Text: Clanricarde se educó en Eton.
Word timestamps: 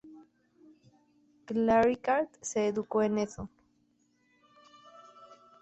Clanricarde 1.45 2.31
se 2.41 2.65
educó 2.65 3.03
en 3.03 3.19
Eton. 3.19 3.47